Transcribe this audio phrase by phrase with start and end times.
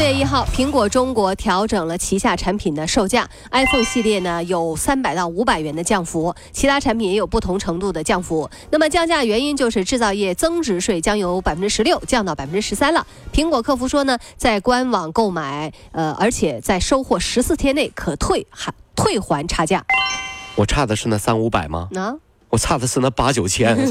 [0.00, 8.48] 四月一号，苹果中国调整了旗下产品的售价，iPhone 系列呢有三百到五百元的降幅，其他产品也有不同程度的降幅。
[8.70, 13.06] 那么降价原因就是制造业增值税将由百分之十六降到百分之十三了。
[13.30, 19.84] 苹果客服说呢，在官网购买，呃，而且在收货十四天内可退还退还差价。
[20.54, 21.88] 我差的是那三五百吗？
[21.90, 22.16] 那
[22.48, 23.76] 我差的是那八九千。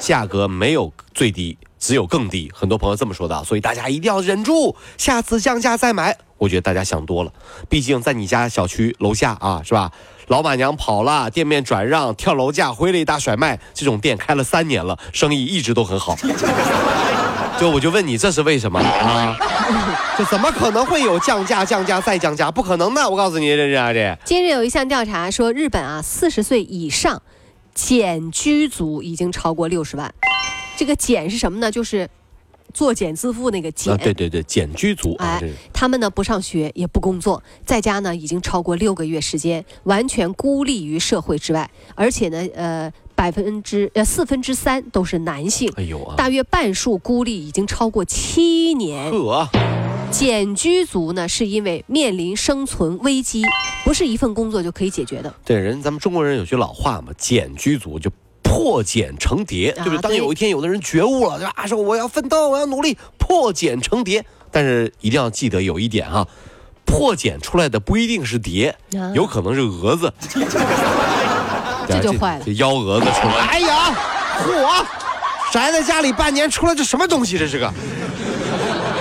[0.00, 2.50] 价格没有最低，只有更低。
[2.54, 6.16] 很多朋友这么说的，所以大家一定要忍住，下次降价再买。
[6.38, 7.32] 我觉得大家想多了，
[7.68, 9.90] 毕竟在你家小区楼下啊，是吧？
[10.26, 16.16] 老板娘跑了，店面转让，跳楼价，挥了一大甩卖，这种店开了三年了，生意一直都很好。
[17.58, 19.34] 就我就问你，这是为什么啊？
[20.18, 22.50] 这怎么可能会有降价、降价再降价？
[22.50, 23.08] 不可能的！
[23.08, 24.18] 我告诉你，这这这。
[24.26, 27.22] 今日有一项调查说，日本啊，四十岁以上
[27.72, 30.12] 减居族已经超过六十万。
[30.76, 31.70] 这个简是什么呢？
[31.70, 32.08] 就是
[32.74, 33.92] 作茧自缚那个减。
[33.92, 49.10] 啊，对对对，减居族啊，哎他们呢不上学也不工作，在家呢已经超过六个月时间，完全孤立于社会之外，而且呢，呃，百分之呃四分之三都是男性，哎呦啊，大约半数孤立已经超过七年。
[49.10, 49.48] 呵，
[50.10, 53.42] 简居族呢，是因为面临生存危机，
[53.84, 55.34] 不是一份工作就可以解决的。
[55.44, 58.10] 对人，咱们中国人有句老话嘛，减居族就
[58.46, 59.98] 破茧成蝶，对不对？
[59.98, 61.66] 当有一天有的人觉悟了，对吧？
[61.66, 64.24] 说我要奋斗，我要努力，破茧成蝶。
[64.52, 66.26] 但是一定要记得有一点哈，
[66.84, 70.12] 破茧出来的不一定是蝶，啊有可能是蛾子。
[71.88, 73.94] 这就坏了这幺蛾子出来，哎呀，
[74.44, 74.84] 嚯！
[75.52, 77.38] 宅在家里半年，出来这什么东西？
[77.38, 77.72] 这是个，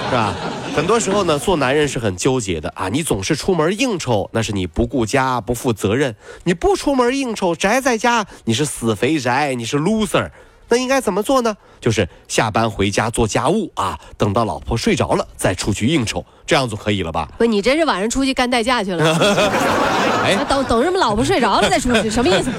[0.09, 0.33] 是吧？
[0.75, 2.89] 很多时候呢，做男人是很纠结的啊！
[2.89, 6.11] 你总是出门应酬，那是你不顾家、不负责任；
[6.43, 10.29] 你不出门应酬，宅在家，你是死肥宅，你是 loser。
[10.67, 11.55] 那应该怎么做呢？
[11.79, 17.29] 就是下班回家做家务啊，等到老婆睡着了再出去应酬，这样就可以了吧？
[17.37, 19.15] 不，你真是晚上出去干代驾去了？
[20.25, 20.97] 哎，等等什么？
[20.97, 22.49] 老婆睡着了再出去，什么意思？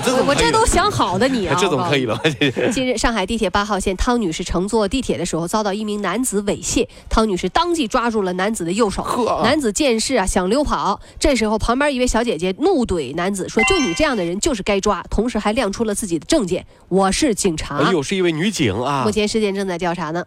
[0.00, 1.56] 这我我这都想好的你啊！
[1.58, 2.14] 这总可以了。
[2.14, 2.30] 了。
[2.72, 9.40] 近日，上海地铁八号线汤女士乘坐地铁的时候，遭到一名男子猥亵，汤女士当即抓住了男子的右手。
[9.42, 11.00] 男子见势啊，想溜跑。
[11.18, 17.78] 这时候，旁边一位小姐姐怒怼男子说：“就你这样的人就是该抓。”同时还亮出了自己的证件：“我是警察。
[17.78, 19.10] 哎呦，是一位女警啊目！
[19.10, 20.24] 前事件正在调查呢。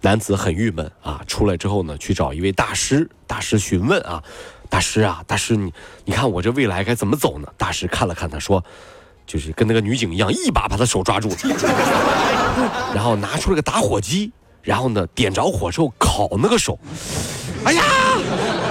[0.00, 4.20] 男子很郁闷啊，出来之后呢，去找一位大师，大师询问啊，
[4.68, 5.72] 大师啊，大师你
[6.04, 7.46] 你看我这未来该怎么走呢？
[7.56, 8.64] 大师看了看他说，
[9.26, 11.36] 就是跟那个女警一样，一把把他手抓住了，
[12.94, 16.78] 然后拿出了个打火机，然后呢点着火之后烤那个手。
[17.64, 17.82] 哎呀，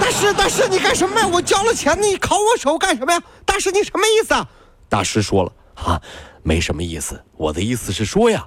[0.00, 1.26] 大师大师你干什么呀？
[1.26, 3.20] 我交了钱，你烤我手干什么呀？
[3.44, 4.46] 大师你什么意思啊？
[4.88, 6.00] 大师说了啊，
[6.42, 8.44] 没什么意思，我的意思是说呀，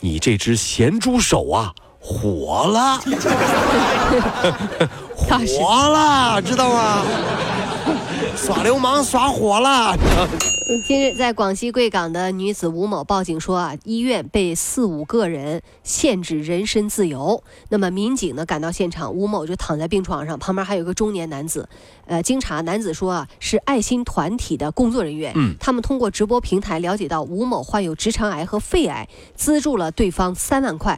[0.00, 1.72] 你这只咸猪手啊。
[2.04, 2.98] 火了，
[5.14, 7.02] 火了，知道吗？
[8.36, 9.96] 耍流氓耍火了，
[10.80, 17.42] 近日，在广西贵港的女子吴某报警说啊，医院被四五个人限制人身自由。
[17.68, 21.68] 那么民警呢赶到现场，吴某就躺在病床上，旁边还有个中年男子。
[22.06, 30.96] 呃，经查，男子说啊是爱心团体的工作人员，嗯他们通过直播平台了解到吴某患有直肠癌和肺癌，资助了对方三万块。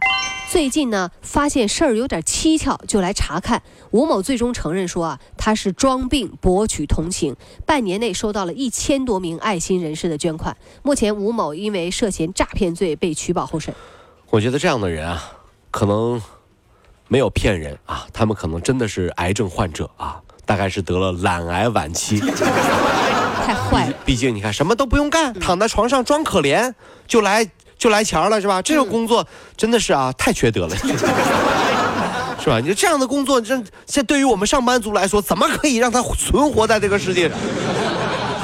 [0.50, 3.62] 最近呢，发现事儿有点蹊跷，就来查看。
[3.90, 7.34] 吴某最终承认说啊，他是装病博取同情，
[7.66, 10.54] 半年内收到了一千多名爱心人士的捐款。
[10.82, 13.74] 目前，吴某因为涉嫌诈骗罪被取保候审。
[14.28, 15.32] 我觉得这样的人啊，
[15.70, 16.20] 可能
[17.08, 22.20] 没有骗人啊，他们可能真的是癌症患者啊，大概是得了懒癌晚期。
[23.46, 23.94] 太坏了。
[24.04, 26.74] 毕竟你看，什么都不用干，躺在床上装可怜，
[27.06, 27.48] 就来
[27.78, 28.60] 就来钱了，是吧？
[28.60, 30.76] 这种工作真的是啊，太缺德了。
[32.38, 32.60] 是吧？
[32.60, 37.38] 你这样的工作，这这对于我们上班族来说，怎么可以让他存活在这个世界上？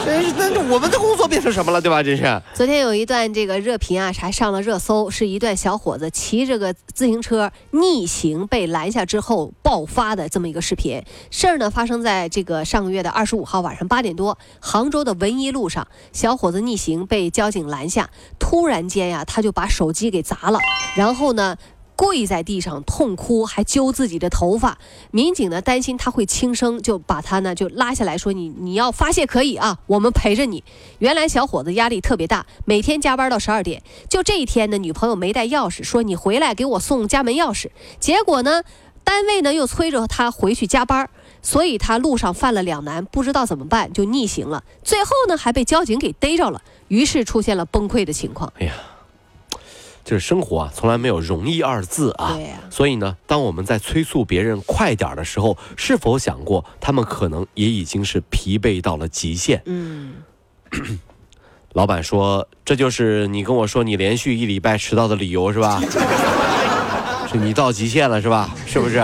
[0.05, 2.02] 真是，那那我们的工作变成什么了，对吧？
[2.02, 2.43] 这是。
[2.55, 11.02] 昨天有一段这个热评啊，还上了热搜，是一段小伙子骑着个自行车逆行被拦下之后爆发的这么一个视频。
[11.31, 20.58] 事儿呢发生在这个上个月的二十五号晚上八点多，杭州的文一路上，小伙子逆行被交警拦下，突然间呀，他就把手机给砸了，
[20.97, 21.56] 然后呢。
[22.00, 24.79] 跪在地上痛哭，还揪自己的头发。
[25.11, 30.64] 民警呢担心他会轻生，就把他呢就拉下来说：“你你要发泄可以啊，我们陪着你。”
[30.99, 33.82] 原来小伙子压力特别大，每天加班到十二点。
[34.08, 37.69] 就这一天呢，女朋友没带钥匙，说：“你回来给我送家门钥匙。”
[38.00, 38.62] 结果呢，
[39.05, 41.11] 单位呢又催着他回去加班，
[41.43, 44.64] 所以他路上犯了两难，不知道怎么办，就逆行了。
[44.82, 48.50] 最后呢，还被交警给逮着了，于是出现了崩溃的情况。
[48.58, 48.73] 哎呀，
[50.05, 52.38] 就是生活啊，从来没有容易二字啊。
[52.70, 59.62] 所以呢，当我们在催促别人快点的时候，是否想过他们可能也已经是疲惫到了极限？
[59.67, 60.14] 嗯，
[61.73, 65.81] 老板说：“这就是你跟我说你连续一礼拜迟到的理由是吧？
[67.31, 68.50] 是你到极限了是吧？
[68.67, 68.99] 是不是？”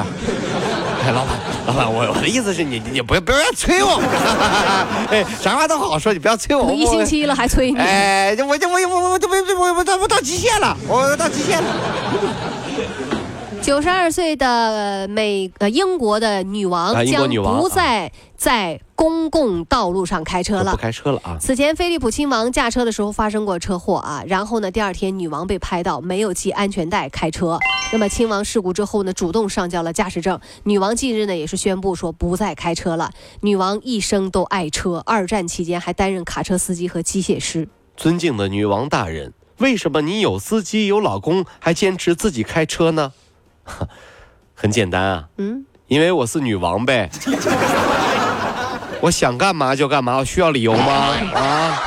[1.07, 1.39] 哎，老板，
[1.85, 4.01] 我我的意思是你，你不要不要催我，
[5.11, 6.67] 哎，啥话都好说，你不要催我。
[6.67, 7.79] 都一星期了还催你。
[7.79, 11.69] 哎，我这我我我这我我我到我到极限了，我到极限了。
[13.63, 20.77] 九十二岁的呃美呃英国的女王将不再在公共道路上开车了不了。
[20.77, 21.37] 开车了啊！
[21.39, 27.59] 此前，菲利普亲王驾车的时候发生过车祸啊，然后呢，第二天女王被拍到没有系安全带开车。
[27.93, 30.41] 那么亲王事故之后呢，主动上交了驾驶证。
[30.65, 33.13] 女王近日呢也是宣布说不再开车了。
[33.43, 37.69] 女王一生都爱车，二战期间还担任卡车司机和机械师。
[37.97, 43.13] 尊敬的女王大人，为什么你有司机有老公，还坚持自己开车呢？
[44.55, 47.11] 很简单啊，嗯，因为我是女王呗。
[49.01, 51.15] 我想干嘛就干嘛，我需要理由吗？
[51.35, 51.83] 啊，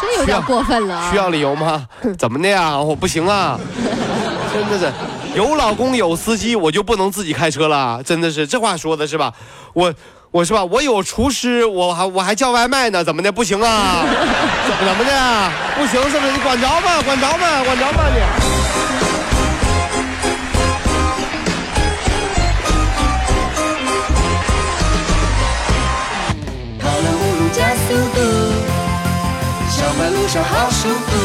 [0.00, 1.10] 真有点过分了啊！
[1.10, 1.86] 需要理由吗？
[2.18, 2.76] 怎么的呀？
[2.78, 3.58] 我不行啊，
[4.52, 4.92] 真的是。
[5.34, 8.02] 有老公有司机，我就不能自己开车了？
[8.02, 9.32] 真的是这话说的是吧？
[9.72, 9.92] 我
[10.30, 10.64] 我是吧？
[10.64, 13.30] 我有厨师，我还我还叫外卖呢，怎么的？
[13.30, 14.02] 不行啊？
[14.66, 15.50] 怎么怎么的？
[15.78, 16.32] 不行是不是？
[16.32, 17.00] 你管着吗？
[17.04, 17.62] 管着吗？
[17.64, 18.57] 管着吗你？
[30.28, 31.17] 跑了五路加速度，上班路上好舒服。